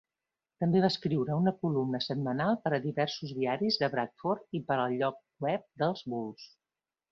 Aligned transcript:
També 0.61 0.79
va 0.85 0.89
escriure 0.93 1.35
una 1.41 1.53
columna 1.65 2.01
setmanal 2.05 2.57
per 2.63 2.71
a 2.77 2.81
diversos 2.87 3.35
diaris 3.41 3.79
de 3.83 3.91
Bradford 3.97 4.59
i 4.61 4.65
per 4.73 4.79
al 4.87 4.99
lloc 5.05 5.23
web 5.49 5.71
dels 5.85 6.05
Bulls. 6.17 6.51